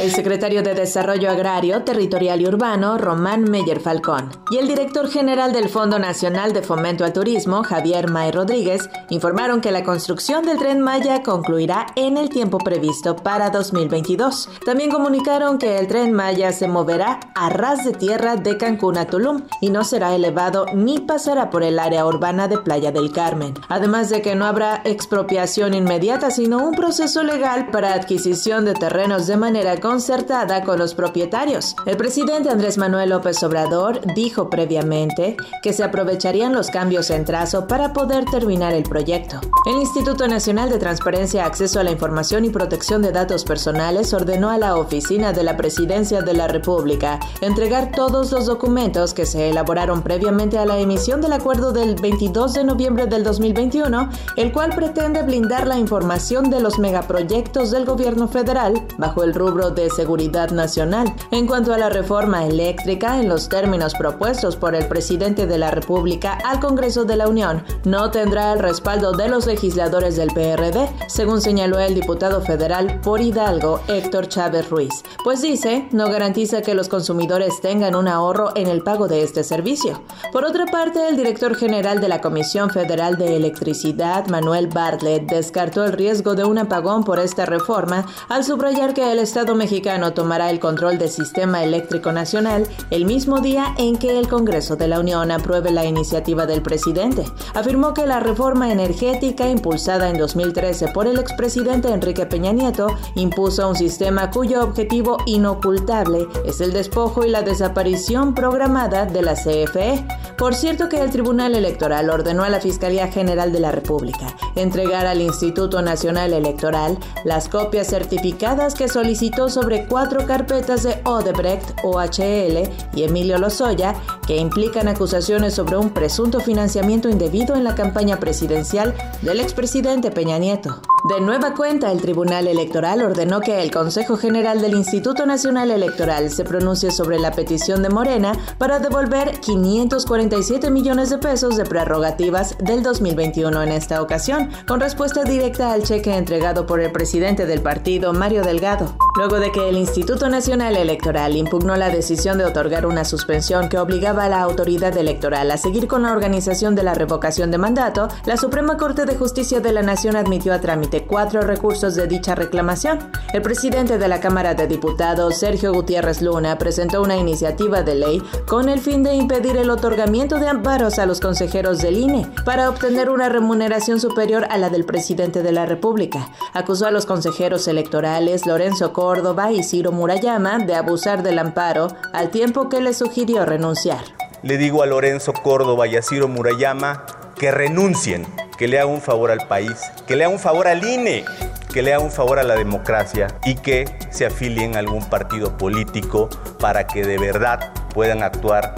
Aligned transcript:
El 0.00 0.12
secretario 0.12 0.62
de 0.62 0.72
Desarrollo 0.72 1.30
Agrario, 1.30 1.82
Territorial 1.82 2.40
y 2.40 2.46
Urbano, 2.46 2.96
Román 2.96 3.42
Meyer 3.42 3.80
Falcón, 3.80 4.30
y 4.50 4.56
el 4.56 4.66
director 4.66 5.10
general 5.10 5.52
del 5.52 5.68
Fondo 5.68 5.98
Nacional 5.98 6.54
de 6.54 6.62
Fomento 6.62 7.04
al 7.04 7.12
Turismo, 7.12 7.62
Javier 7.62 8.10
May 8.10 8.30
Rodríguez, 8.30 8.88
informaron 9.10 9.60
que 9.60 9.70
la 9.70 9.84
construcción 9.84 10.46
del 10.46 10.56
tren 10.56 10.80
Maya 10.80 11.22
concluirá 11.22 11.84
en 11.96 12.16
el 12.16 12.30
tiempo 12.30 12.56
previsto 12.56 13.14
para 13.14 13.50
2022. 13.50 14.48
También 14.64 14.90
comunicaron 14.90 15.58
que 15.58 15.78
el 15.78 15.86
tren 15.86 16.14
Maya 16.14 16.50
se 16.52 16.66
moverá 16.66 17.20
a 17.34 17.50
ras 17.50 17.84
de 17.84 17.92
tierra 17.92 18.36
de 18.36 18.56
Cancún 18.56 18.96
a 18.96 19.04
Tulum 19.04 19.42
y 19.60 19.68
no 19.68 19.84
será 19.84 20.14
elevado 20.14 20.64
ni 20.72 20.98
pasará 21.00 21.50
por 21.50 21.62
el 21.62 21.78
área 21.78 22.06
urbana 22.06 22.48
de 22.48 22.56
Playa 22.56 22.90
del 22.90 23.12
Carmen. 23.12 23.52
Además 23.68 24.08
de 24.08 24.22
que 24.22 24.34
no 24.34 24.46
habrá 24.46 24.80
expropiación 24.84 25.74
inmediata, 25.74 26.30
sino 26.30 26.66
un 26.66 26.74
proceso 26.74 27.22
legal 27.22 27.68
para 27.70 27.92
adquisición 27.92 28.64
de 28.64 28.72
terrenos 28.72 29.26
de 29.26 29.36
manera 29.36 29.76
concertada 29.90 30.62
con 30.62 30.78
los 30.78 30.94
propietarios. 30.94 31.74
El 31.84 31.96
presidente 31.96 32.48
Andrés 32.48 32.78
Manuel 32.78 33.10
López 33.10 33.42
Obrador 33.42 34.00
dijo 34.14 34.48
previamente 34.48 35.36
que 35.64 35.72
se 35.72 35.82
aprovecharían 35.82 36.52
los 36.52 36.70
cambios 36.70 37.10
en 37.10 37.24
trazo 37.24 37.66
para 37.66 37.92
poder 37.92 38.24
terminar 38.26 38.72
el 38.72 38.84
proyecto. 38.84 39.40
El 39.66 39.78
Instituto 39.78 40.28
Nacional 40.28 40.70
de 40.70 40.78
Transparencia, 40.78 41.44
Acceso 41.44 41.80
a 41.80 41.82
la 41.82 41.90
Información 41.90 42.44
y 42.44 42.50
Protección 42.50 43.02
de 43.02 43.10
Datos 43.10 43.42
Personales 43.42 44.14
ordenó 44.14 44.50
a 44.50 44.58
la 44.58 44.76
Oficina 44.76 45.32
de 45.32 45.42
la 45.42 45.56
Presidencia 45.56 46.22
de 46.22 46.34
la 46.34 46.46
República 46.46 47.18
entregar 47.40 47.90
todos 47.90 48.30
los 48.30 48.46
documentos 48.46 49.12
que 49.12 49.26
se 49.26 49.50
elaboraron 49.50 50.02
previamente 50.02 50.56
a 50.58 50.66
la 50.66 50.78
emisión 50.78 51.20
del 51.20 51.32
acuerdo 51.32 51.72
del 51.72 51.96
22 51.96 52.52
de 52.52 52.62
noviembre 52.62 53.06
del 53.06 53.24
2021, 53.24 54.08
el 54.36 54.52
cual 54.52 54.72
pretende 54.72 55.24
blindar 55.24 55.66
la 55.66 55.78
información 55.80 56.48
de 56.48 56.60
los 56.60 56.78
megaproyectos 56.78 57.72
del 57.72 57.86
gobierno 57.86 58.28
federal 58.28 58.86
bajo 58.96 59.24
el 59.24 59.34
rubro 59.34 59.70
de 59.70 59.79
de 59.80 59.90
Seguridad 59.90 60.50
Nacional. 60.50 61.14
En 61.30 61.46
cuanto 61.46 61.72
a 61.72 61.78
la 61.78 61.88
reforma 61.88 62.46
eléctrica, 62.46 63.20
en 63.20 63.28
los 63.28 63.48
términos 63.48 63.94
propuestos 63.94 64.56
por 64.56 64.74
el 64.74 64.86
presidente 64.86 65.46
de 65.46 65.58
la 65.58 65.70
República 65.70 66.38
al 66.44 66.60
Congreso 66.60 67.04
de 67.04 67.16
la 67.16 67.28
Unión, 67.28 67.64
no 67.84 68.10
tendrá 68.10 68.52
el 68.52 68.58
respaldo 68.58 69.12
de 69.12 69.28
los 69.28 69.46
legisladores 69.46 70.16
del 70.16 70.32
PRD, 70.32 70.88
según 71.08 71.40
señaló 71.40 71.78
el 71.78 71.94
diputado 71.94 72.40
federal 72.42 73.00
por 73.00 73.20
Hidalgo, 73.20 73.80
Héctor 73.88 74.28
Chávez 74.28 74.68
Ruiz, 74.68 75.02
pues 75.24 75.42
dice, 75.42 75.88
no 75.92 76.08
garantiza 76.10 76.62
que 76.62 76.74
los 76.74 76.88
consumidores 76.88 77.60
tengan 77.60 77.94
un 77.94 78.08
ahorro 78.08 78.50
en 78.56 78.68
el 78.68 78.82
pago 78.82 79.08
de 79.08 79.22
este 79.22 79.44
servicio. 79.44 80.02
Por 80.32 80.44
otra 80.44 80.66
parte, 80.66 81.08
el 81.08 81.16
director 81.16 81.54
general 81.54 82.00
de 82.00 82.08
la 82.08 82.20
Comisión 82.20 82.70
Federal 82.70 83.16
de 83.16 83.36
Electricidad, 83.36 84.26
Manuel 84.28 84.68
Bartlett, 84.68 85.28
descartó 85.28 85.84
el 85.84 85.92
riesgo 85.92 86.34
de 86.34 86.44
un 86.44 86.58
apagón 86.58 87.04
por 87.04 87.18
esta 87.18 87.46
reforma 87.46 88.06
al 88.28 88.44
subrayar 88.44 88.94
que 88.94 89.10
el 89.10 89.18
Estado 89.18 89.54
mexicano 89.54 89.69
mexicano 89.70 90.14
tomará 90.14 90.50
el 90.50 90.58
control 90.58 90.98
del 90.98 91.10
sistema 91.10 91.62
eléctrico 91.62 92.10
nacional 92.10 92.66
el 92.90 93.04
mismo 93.04 93.38
día 93.40 93.72
en 93.78 93.96
que 93.98 94.18
el 94.18 94.26
Congreso 94.26 94.74
de 94.74 94.88
la 94.88 94.98
Unión 94.98 95.30
apruebe 95.30 95.70
la 95.70 95.84
iniciativa 95.84 96.44
del 96.44 96.60
presidente. 96.60 97.24
Afirmó 97.54 97.94
que 97.94 98.04
la 98.04 98.18
reforma 98.18 98.72
energética 98.72 99.48
impulsada 99.48 100.10
en 100.10 100.18
2013 100.18 100.88
por 100.88 101.06
el 101.06 101.20
expresidente 101.20 101.92
Enrique 101.92 102.26
Peña 102.26 102.50
Nieto 102.50 102.88
impuso 103.14 103.68
un 103.68 103.76
sistema 103.76 104.32
cuyo 104.32 104.64
objetivo 104.64 105.18
inocultable 105.26 106.26
es 106.44 106.60
el 106.60 106.72
despojo 106.72 107.24
y 107.24 107.30
la 107.30 107.42
desaparición 107.42 108.34
programada 108.34 109.06
de 109.06 109.22
la 109.22 109.34
CFE. 109.34 110.04
Por 110.36 110.56
cierto 110.56 110.88
que 110.88 111.00
el 111.00 111.10
Tribunal 111.10 111.54
Electoral 111.54 112.10
ordenó 112.10 112.42
a 112.42 112.48
la 112.48 112.60
Fiscalía 112.60 113.06
General 113.06 113.52
de 113.52 113.60
la 113.60 113.70
República 113.70 114.34
entregar 114.56 115.06
al 115.06 115.20
Instituto 115.20 115.80
Nacional 115.80 116.32
Electoral 116.32 116.98
las 117.24 117.48
copias 117.48 117.86
certificadas 117.86 118.74
que 118.74 118.88
solicitó 118.88 119.48
sobre 119.60 119.84
cuatro 119.86 120.26
carpetas 120.26 120.84
de 120.84 121.00
Odebrecht, 121.04 121.78
OHL 121.84 122.68
y 122.94 123.02
Emilio 123.02 123.36
Lozoya 123.38 123.94
que 124.26 124.38
implican 124.38 124.88
acusaciones 124.88 125.54
sobre 125.54 125.76
un 125.76 125.90
presunto 125.90 126.40
financiamiento 126.40 127.10
indebido 127.10 127.56
en 127.56 127.64
la 127.64 127.74
campaña 127.74 128.18
presidencial 128.18 128.94
del 129.20 129.40
expresidente 129.40 130.10
Peña 130.10 130.38
Nieto. 130.38 130.80
De 131.08 131.18
nueva 131.18 131.54
cuenta, 131.54 131.90
el 131.92 132.02
Tribunal 132.02 132.46
Electoral 132.46 133.00
ordenó 133.00 133.40
que 133.40 133.62
el 133.62 133.70
Consejo 133.70 134.18
General 134.18 134.60
del 134.60 134.74
Instituto 134.74 135.24
Nacional 135.24 135.70
Electoral 135.70 136.30
se 136.30 136.44
pronuncie 136.44 136.90
sobre 136.90 137.18
la 137.18 137.32
petición 137.32 137.82
de 137.82 137.88
Morena 137.88 138.32
para 138.58 138.80
devolver 138.80 139.40
547 139.40 140.70
millones 140.70 141.08
de 141.08 141.16
pesos 141.16 141.56
de 141.56 141.64
prerrogativas 141.64 142.58
del 142.58 142.82
2021 142.82 143.62
en 143.62 143.72
esta 143.72 144.02
ocasión, 144.02 144.50
con 144.66 144.80
respuesta 144.80 145.24
directa 145.24 145.72
al 145.72 145.84
cheque 145.84 146.14
entregado 146.14 146.66
por 146.66 146.80
el 146.80 146.92
presidente 146.92 147.46
del 147.46 147.62
partido, 147.62 148.12
Mario 148.12 148.42
Delgado. 148.42 148.94
Luego 149.16 149.40
de 149.40 149.52
que 149.52 149.70
el 149.70 149.78
Instituto 149.78 150.28
Nacional 150.28 150.76
Electoral 150.76 151.34
impugnó 151.34 151.76
la 151.76 151.88
decisión 151.88 152.36
de 152.36 152.44
otorgar 152.44 152.84
una 152.84 153.06
suspensión 153.06 153.70
que 153.70 153.78
obligaba 153.78 154.24
a 154.24 154.28
la 154.28 154.42
autoridad 154.42 154.94
electoral 154.98 155.50
a 155.50 155.56
seguir 155.56 155.88
con 155.88 156.02
la 156.02 156.12
organización 156.12 156.74
de 156.74 156.82
la 156.82 156.92
revocación 156.92 157.50
de 157.50 157.58
mandato, 157.58 158.08
la 158.26 158.36
Suprema 158.36 158.76
Corte 158.76 159.06
de 159.06 159.16
Justicia 159.16 159.60
de 159.60 159.72
la 159.72 159.82
Nación 159.82 160.14
admitió 160.14 160.52
a 160.52 160.60
trámite 160.60 160.89
cuatro 160.98 161.42
recursos 161.42 161.94
de 161.94 162.06
dicha 162.06 162.34
reclamación. 162.34 162.98
El 163.32 163.42
presidente 163.42 163.98
de 163.98 164.08
la 164.08 164.20
Cámara 164.20 164.54
de 164.54 164.66
Diputados, 164.66 165.38
Sergio 165.38 165.72
Gutiérrez 165.72 166.20
Luna, 166.22 166.58
presentó 166.58 167.02
una 167.02 167.16
iniciativa 167.16 167.82
de 167.82 167.94
ley 167.94 168.22
con 168.46 168.68
el 168.68 168.80
fin 168.80 169.02
de 169.02 169.14
impedir 169.14 169.56
el 169.56 169.70
otorgamiento 169.70 170.38
de 170.38 170.48
amparos 170.48 170.98
a 170.98 171.06
los 171.06 171.20
consejeros 171.20 171.78
del 171.78 171.96
INE 171.96 172.26
para 172.44 172.68
obtener 172.68 173.10
una 173.10 173.28
remuneración 173.28 174.00
superior 174.00 174.46
a 174.50 174.58
la 174.58 174.70
del 174.70 174.84
presidente 174.84 175.42
de 175.42 175.52
la 175.52 175.66
República. 175.66 176.28
Acusó 176.52 176.86
a 176.86 176.90
los 176.90 177.06
consejeros 177.06 177.68
electorales 177.68 178.46
Lorenzo 178.46 178.92
Córdoba, 178.92 179.52
y 179.52 179.62
Ciro 179.62 179.92
Murayama 179.92 180.58
de 180.58 180.74
abusar 180.74 181.22
del 181.22 181.38
amparo 181.38 181.88
al 182.12 182.30
tiempo 182.30 182.68
que 182.68 182.80
le 182.80 182.94
sugirió 182.94 183.44
renunciar. 183.44 184.00
Le 184.42 184.56
digo 184.56 184.82
a 184.82 184.86
Lorenzo 184.86 185.32
Córdoba 185.32 185.86
y 185.86 185.96
a 185.96 186.02
Ciro 186.02 186.28
Murayama 186.28 187.04
que 187.36 187.50
renuncien, 187.50 188.26
que 188.60 188.68
le 188.68 188.78
hagan 188.78 188.92
un 188.92 189.00
favor 189.00 189.30
al 189.30 189.46
país, 189.48 189.90
que 190.06 190.16
le 190.16 190.24
hagan 190.24 190.34
un 190.34 190.38
favor 190.38 190.68
al 190.68 190.84
INE, 190.84 191.24
que 191.72 191.80
le 191.80 191.94
hagan 191.94 192.04
un 192.04 192.12
favor 192.12 192.38
a 192.38 192.42
la 192.42 192.56
democracia 192.56 193.28
y 193.46 193.54
que 193.54 193.86
se 194.10 194.26
afilien 194.26 194.76
a 194.76 194.80
algún 194.80 195.02
partido 195.02 195.56
político 195.56 196.28
para 196.58 196.86
que 196.86 197.02
de 197.02 197.16
verdad 197.16 197.72
puedan 197.94 198.22
actuar 198.22 198.74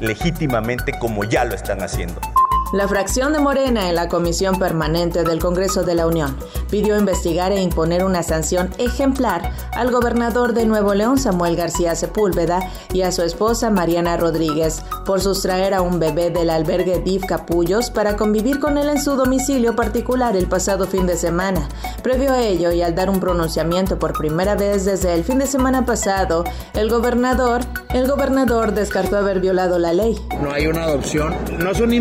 legítimamente 0.00 0.92
como 0.98 1.24
ya 1.24 1.46
lo 1.46 1.54
están 1.54 1.80
haciendo. 1.80 2.20
La 2.72 2.88
fracción 2.88 3.34
de 3.34 3.38
Morena 3.38 3.90
en 3.90 3.94
la 3.94 4.08
Comisión 4.08 4.58
Permanente 4.58 5.24
del 5.24 5.40
Congreso 5.40 5.82
de 5.82 5.94
la 5.94 6.06
Unión 6.06 6.34
pidió 6.70 6.96
investigar 6.98 7.52
e 7.52 7.60
imponer 7.60 8.02
una 8.02 8.22
sanción 8.22 8.70
ejemplar 8.78 9.52
al 9.72 9.90
gobernador 9.90 10.54
de 10.54 10.64
Nuevo 10.64 10.94
León, 10.94 11.18
Samuel 11.18 11.54
García 11.54 11.94
Sepúlveda, 11.94 12.60
y 12.94 13.02
a 13.02 13.12
su 13.12 13.20
esposa 13.24 13.68
Mariana 13.68 14.16
Rodríguez 14.16 14.82
por 15.04 15.20
sustraer 15.20 15.74
a 15.74 15.82
un 15.82 16.00
bebé 16.00 16.30
del 16.30 16.48
albergue 16.48 17.00
DIF 17.00 17.26
Capullos 17.26 17.90
para 17.90 18.16
convivir 18.16 18.58
con 18.58 18.78
él 18.78 18.88
en 18.88 19.02
su 19.02 19.16
domicilio 19.16 19.76
particular 19.76 20.34
el 20.34 20.46
pasado 20.46 20.86
fin 20.86 21.06
de 21.06 21.18
semana. 21.18 21.68
Previo 22.02 22.32
a 22.32 22.40
ello 22.40 22.72
y 22.72 22.80
al 22.80 22.94
dar 22.94 23.10
un 23.10 23.20
pronunciamiento 23.20 23.98
por 23.98 24.16
primera 24.16 24.54
vez 24.54 24.86
desde 24.86 25.12
el 25.12 25.24
fin 25.24 25.38
de 25.38 25.46
semana 25.46 25.84
pasado, 25.84 26.44
el 26.72 26.88
gobernador, 26.88 27.60
el 27.92 28.08
gobernador 28.08 28.72
descartó 28.72 29.18
haber 29.18 29.40
violado 29.40 29.78
la 29.78 29.92
ley. 29.92 30.18
No 30.40 30.50
hay 30.50 30.68
una 30.68 30.84
adopción, 30.84 31.34
no 31.58 31.74
son 31.74 31.92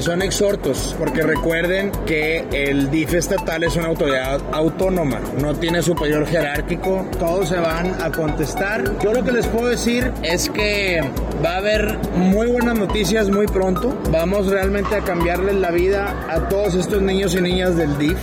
son 0.00 0.22
exhortos, 0.22 0.94
porque 0.98 1.22
recuerden 1.22 1.92
que 2.06 2.46
el 2.52 2.90
DIF 2.90 3.14
estatal 3.14 3.64
es 3.64 3.76
una 3.76 3.86
autoridad 3.86 4.40
autónoma, 4.52 5.20
no 5.40 5.54
tiene 5.54 5.82
superior 5.82 6.26
jerárquico, 6.26 7.06
todos 7.18 7.48
se 7.48 7.56
van 7.56 8.00
a 8.00 8.10
contestar. 8.10 8.98
Yo 9.00 9.12
lo 9.12 9.22
que 9.22 9.32
les 9.32 9.46
puedo 9.48 9.68
decir 9.68 10.10
es 10.22 10.48
que 10.48 11.00
va 11.44 11.54
a 11.54 11.56
haber 11.56 11.98
muy 12.14 12.46
buenas 12.46 12.78
noticias 12.78 13.28
muy 13.28 13.46
pronto. 13.46 13.94
Vamos 14.10 14.46
realmente 14.46 14.94
a 14.94 15.00
cambiarles 15.00 15.56
la 15.56 15.70
vida 15.70 16.14
a 16.28 16.48
todos 16.48 16.74
estos 16.74 17.02
niños 17.02 17.34
y 17.34 17.40
niñas 17.40 17.76
del 17.76 17.98
DIF. 17.98 18.18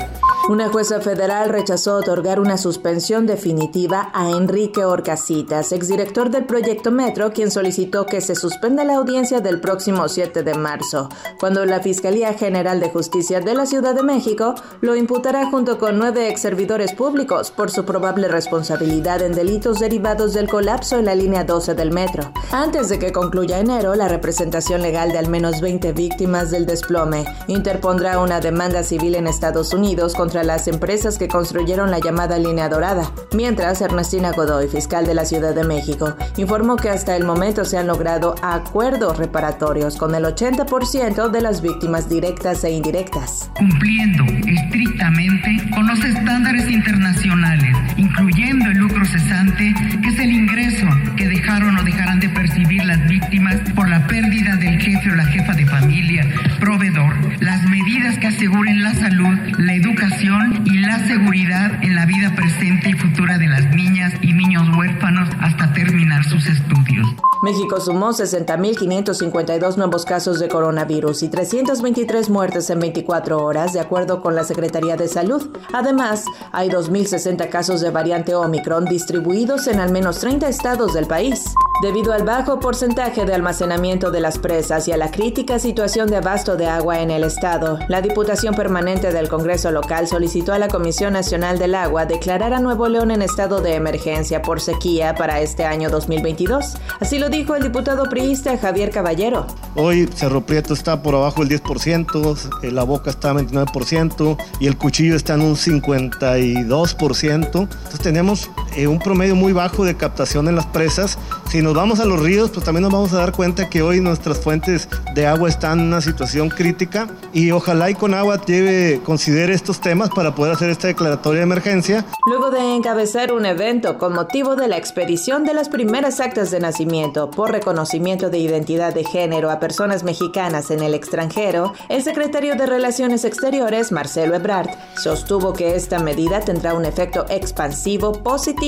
Una 0.50 0.68
jueza 0.68 1.00
federal 1.00 1.50
rechazó 1.50 1.98
otorgar 1.98 2.40
una 2.40 2.58
suspensión 2.58 3.28
definitiva 3.28 4.10
a 4.16 4.32
Enrique 4.32 4.84
Orcasitas, 4.84 5.72
exdirector 5.72 6.32
del 6.32 6.46
proyecto 6.46 6.90
Metro, 6.90 7.32
quien 7.34 7.52
solicitó 7.52 8.08
que 8.08 8.20
se 8.20 8.34
suspenda 8.34 8.84
la 8.84 8.96
audiencia 8.96 9.42
del 9.42 9.62
próximo 9.62 10.10
7 10.10 10.42
de 10.42 10.56
marzo, 10.56 11.10
cuando 11.40 11.64
la 11.66 11.82
Fiscalía 11.82 12.34
General 12.34 12.80
de 12.80 12.90
Justicia 12.90 13.42
de 13.42 13.54
la 13.54 13.68
Ciudad 13.68 13.94
de 13.94 14.02
México 14.02 14.56
lo 14.82 14.96
imputará 14.96 15.46
junto 15.52 15.78
con 15.78 16.00
nueve 16.00 16.30
ex 16.30 16.42
servidores 16.42 16.94
públicos 16.94 17.52
por 17.52 17.70
su 17.70 17.86
probable 17.86 18.28
responsabilidad 18.28 19.22
en 19.22 19.34
delitos 19.34 19.80
derivados 19.80 20.34
del 20.34 20.50
colapso 20.50 20.98
en 20.98 21.06
la 21.06 21.14
línea 21.14 21.44
12 21.44 21.76
del 21.76 21.92
metro. 21.92 22.34
Antes 22.52 22.90
de 22.90 22.98
que 22.98 23.12
concluya 23.12 23.60
enero, 23.60 23.94
la 23.94 24.08
representación 24.08 24.82
legal 24.82 25.12
de 25.12 25.20
al 25.20 25.30
menos 25.30 25.62
20 25.62 25.94
víctimas 25.94 26.50
del 26.50 26.66
desplome 26.66 27.24
interpondrá 27.46 28.20
una 28.20 28.40
demanda 28.40 28.82
civil 28.82 29.14
en 29.14 29.28
Estados 29.28 29.76
Unidos 29.76 30.16
contra 30.16 30.39
contra 30.40 30.56
las 30.56 30.68
empresas 30.68 31.18
que 31.18 31.28
construyeron 31.28 31.92
la 31.92 32.00
llamada 32.00 32.38
línea 32.38 32.70
dorada, 32.70 33.12
mientras 33.36 33.82
Ernestina 33.82 34.32
Godoy, 34.32 34.68
fiscal 34.68 35.06
de 35.06 35.14
la 35.14 35.26
Ciudad 35.26 35.54
de 35.54 35.64
México, 35.64 36.16
informó 36.38 36.76
que 36.76 36.90
hasta 36.90 37.16
el 37.16 37.26
momento 37.26 37.66
se 37.66 37.78
han 37.78 37.88
logrado 37.88 38.36
acuerdos 38.42 39.18
reparatorios 39.18 39.98
con 39.98 40.16
el 40.16 40.24
80% 40.24 41.30
de 41.30 41.42
las 41.42 41.62
víctimas 41.62 42.08
directas 42.08 42.64
e 42.64 42.72
indirectas. 42.72 43.50
Cumpliendo 43.56 44.24
estrictamente 44.48 45.58
con 45.74 45.88
los 45.88 46.04
estándares 46.04 46.70
internacionales, 46.70 47.76
incluyendo 47.98 48.70
el 48.70 48.78
lucro 48.78 49.06
cesante, 49.06 49.74
que 50.02 50.10
es 50.10 50.20
el 50.20 50.32
ingreso 50.32 50.88
que 51.18 51.28
dejaron 51.28 51.78
o 51.78 51.84
dejarán 51.84 52.20
de 52.20 52.30
percibir 52.30 52.86
las 52.86 53.06
víctimas 53.08 53.56
por 53.76 53.90
la 53.90 54.06
pérdida 54.08 54.56
del 54.56 54.80
jefe 54.80 55.12
o 55.12 55.16
la 55.16 55.26
jefa 55.26 55.54
de 55.54 55.66
familia, 55.66 56.26
proveedor, 56.60 57.14
las 57.42 57.64
medidas 57.64 58.18
que 58.20 58.28
aseguren 58.28 58.84
la 58.84 58.94
salud, 58.94 59.38
la 59.58 59.74
educación 59.74 60.29
y 60.64 60.78
la 60.78 61.00
seguridad 61.08 61.84
en 61.84 61.96
la 61.96 62.06
vida 62.06 62.36
presente 62.36 62.90
y 62.90 62.94
futura 62.94 63.40
de 63.40 63.48
las 63.48 63.66
niñas 63.74 64.14
y 64.22 64.34
niños 64.34 64.70
huérfanos 64.78 65.28
hasta 65.40 65.74
terminar 65.74 66.24
sus 66.24 66.46
estudios. 66.46 67.16
México 67.42 67.80
sumó 67.80 68.10
60.552 68.10 69.78
nuevos 69.78 70.04
casos 70.04 70.40
de 70.40 70.50
coronavirus 70.50 71.24
y 71.24 71.30
323 71.30 72.30
muertes 72.30 72.70
en 72.70 72.80
24 72.80 73.42
horas, 73.44 73.72
de 73.72 73.80
acuerdo 73.80 74.22
con 74.22 74.36
la 74.36 74.44
Secretaría 74.44 74.98
de 74.98 75.08
Salud. 75.08 75.50
Además, 75.72 76.26
hay 76.52 76.70
2.060 76.70 77.50
casos 77.50 77.80
de 77.80 77.92
variante 77.92 78.36
Omicron 78.36 78.86
distribuidos 78.86 79.68
en 79.68 79.80
al 79.80 79.92
menos 79.92 80.20
30 80.20 80.50
estados 80.50 80.94
del 80.94 81.08
país. 81.08 81.54
Debido 81.82 82.12
al 82.12 82.24
bajo 82.24 82.60
porcentaje 82.60 83.24
de 83.24 83.34
almacenamiento 83.34 84.12
de 84.12 84.20
las 84.20 84.38
presas 84.38 84.90
y 84.90 84.92
a 84.92 84.98
la 84.98 85.12
crítica 85.12 85.60
situación 85.60 86.10
de 86.10 86.18
abasto 86.18 86.58
de 86.58 86.68
agua 86.68 87.00
en 87.00 87.10
el 87.10 87.24
estado, 87.24 87.80
la 87.88 88.02
Diputación 88.02 88.54
Permanente 88.54 89.14
del 89.14 89.30
Congreso 89.30 89.72
local 89.72 90.06
solicitó 90.06 90.52
a 90.52 90.60
la 90.60 90.68
Comisión 90.68 91.14
Nacional 91.14 91.58
del 91.58 91.76
Agua 91.76 92.06
declarar 92.06 92.54
a 92.54 92.60
Nuevo 92.60 92.90
León 92.90 93.12
en 93.12 93.22
estado 93.22 93.62
de 93.62 93.76
emergencia 93.76 94.42
por 94.42 94.60
sequía 94.60 95.16
para 95.16 95.40
este 95.40 95.64
año 95.64 95.90
2022. 95.90 96.76
Así 97.00 97.18
lo 97.18 97.29
dijo 97.30 97.56
el 97.56 97.64
diputado 97.64 98.10
priista 98.10 98.58
Javier 98.58 98.90
Caballero. 98.90 99.48
Hoy 99.76 100.10
Cerro 100.14 100.42
Prieto 100.42 100.74
está 100.74 101.02
por 101.02 101.16
abajo 101.16 101.46
del 101.46 101.62
10%, 101.62 102.38
eh, 102.64 102.72
la 102.72 102.84
boca 102.84 103.10
está 103.10 103.32
en 103.32 103.48
29% 103.50 104.38
y 104.60 104.68
el 104.68 104.78
cuchillo 104.78 105.16
está 105.16 105.36
en 105.36 105.42
un 105.42 105.56
52%. 105.56 107.34
Entonces 107.34 108.00
tenemos 108.02 108.50
eh, 108.76 108.88
un 108.88 109.00
promedio 109.00 109.36
muy 109.36 109.54
bajo 109.54 109.86
de 109.86 109.96
captación 109.96 110.48
en 110.48 110.56
las 110.56 110.66
presas. 110.66 111.18
Si 111.50 111.62
nos 111.62 111.74
vamos 111.74 112.00
a 112.00 112.06
los 112.06 112.22
ríos, 112.22 112.52
pues 112.52 112.66
también 112.66 112.84
nos 112.84 112.92
vamos 112.92 113.14
a 113.14 113.18
dar 113.18 113.32
cuenta 113.32 113.70
que 113.70 113.82
hoy 113.82 114.02
nuestras 114.02 114.40
fuentes 114.40 114.88
de 115.16 115.28
agua 115.28 115.50
están 115.50 115.80
en 115.80 115.88
una 115.88 116.02
situación 116.02 116.50
crítica 116.50 117.08
y 117.34 117.52
ojalá 117.52 117.90
y 117.90 117.96
con 117.96 118.14
agua 118.14 118.40
lleve, 118.46 119.02
considere 119.04 119.54
estos 119.54 119.82
temas 119.82 120.10
para 120.10 120.36
poder 120.36 120.54
hacer 120.54 120.70
esta 120.70 120.88
declaratoria 120.88 121.40
de 121.40 121.44
emergencia. 121.44 122.06
Luego 122.26 122.52
de 122.52 122.76
encabezar 122.76 123.32
un 123.32 123.46
evento 123.46 123.98
con 123.98 124.14
motivo 124.14 124.56
de 124.56 124.68
la 124.68 124.78
expedición 124.78 125.44
de 125.44 125.54
las 125.54 125.70
primeras 125.70 126.20
actas 126.20 126.52
de 126.52 126.60
nacimiento 126.60 127.32
por 127.32 127.52
reconocimiento 127.52 128.30
de 128.30 128.38
identidad 128.38 128.94
de 128.94 129.04
género 129.04 129.50
a 129.52 129.60
personas 129.60 130.04
mexicanas 130.04 130.72
en 130.72 130.82
el 130.82 130.94
extranjero, 130.94 131.74
el 131.90 132.04
secretario 132.04 132.56
de 132.56 132.66
Relaciones 132.66 133.26
Exteriores, 133.26 133.92
Marcelo 133.92 134.36
Ebrard, 134.36 134.70
sostuvo 134.96 135.54
que 135.54 135.76
esta 135.76 136.00
medida 136.00 136.42
tendrá 136.42 136.74
un 136.74 136.86
efecto 136.86 137.26
expansivo 137.30 138.14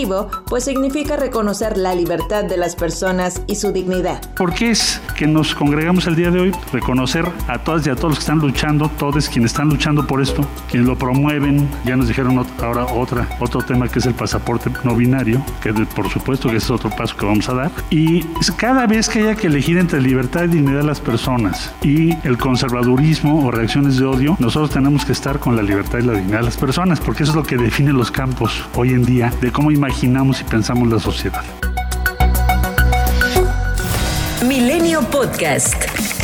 positivo, 0.02 0.30
pues 0.48 0.64
significa 0.64 1.16
reconocer 1.16 1.78
la 1.78 1.94
libertad 1.94 2.44
de 2.44 2.58
las 2.58 2.76
personas 2.76 3.42
y 3.48 3.56
su 3.56 3.72
dignidad. 3.72 4.22
¿Por 4.36 4.54
qué 4.54 4.72
es 4.72 5.02
que 5.16 5.28
nos 5.28 5.54
congregamos 5.54 6.08
el 6.08 6.16
día 6.16 6.32
de 6.32 6.40
hoy? 6.40 6.52
Reconocer 6.72 7.26
a 7.48 7.60
todas 7.60 7.86
y 7.86 7.90
a 7.90 7.96
todos 7.96 8.12
los 8.12 8.20
que 8.20 8.24
están 8.24 8.40
luchando, 8.40 8.90
todos 8.98 9.30
quienes 9.30 9.52
están 9.52 9.70
luchando 9.70 10.06
por 10.08 10.22
esto, 10.22 10.46
quienes 10.70 10.88
lo 10.88 10.98
promueven. 10.98 11.68
Ya 11.86 11.96
nos 11.96 12.08
dijeron 12.08 12.44
ahora 12.62 12.86
otra, 12.86 13.28
otro 13.40 13.62
tema 13.62 13.88
que 13.88 14.00
es 14.00 14.06
el 14.06 14.14
pasaporte 14.14 14.72
no 14.84 14.96
binario, 14.96 15.44
que 15.62 15.74
por 15.74 16.10
supuesto 16.10 16.50
que 16.50 16.58
es 16.58 16.70
otro 16.70 16.90
paso 16.90 17.16
que 17.18 17.26
vamos 17.26 17.48
a 17.50 17.54
dar. 17.54 17.72
Y 17.90 18.24
cada 18.58 18.88
vez 18.88 19.10
que 19.10 19.20
haya 19.20 19.36
que 19.36 19.48
elegir 19.48 19.78
entre 19.78 20.02
libertad 20.02 20.46
y 20.46 20.48
dignidad 20.48 20.80
de 20.80 20.88
las 20.88 21.00
personas 21.00 21.74
y 21.84 22.16
el 22.28 22.38
conservadurismo 22.38 23.46
o 23.46 23.52
reacciones 23.52 23.98
de 23.98 24.06
odio, 24.06 24.36
nosotros 24.40 24.72
tenemos 24.72 25.06
que 25.06 25.12
estar 25.12 25.40
con 25.40 25.56
la 25.56 25.62
libertad 25.62 26.00
y 26.00 26.04
la 26.04 26.14
dignidad 26.14 26.40
de 26.40 26.46
las 26.46 26.58
personas, 26.58 27.00
porque 27.00 27.24
eso 27.24 27.34
es 27.34 27.36
lo 27.36 27.44
que 27.44 27.58
define 27.58 27.94
los 27.94 28.12
campos 28.12 28.64
hoy 28.76 28.90
en 28.90 29.06
día 29.06 29.32
de 29.42 29.52
cómo 29.52 29.72
imaginamos 29.82 30.40
y 30.40 30.44
pensamos 30.44 30.88
la 30.90 31.00
sociedad. 31.00 31.44
Milenio 34.46 35.02
Podcast. 35.10 36.21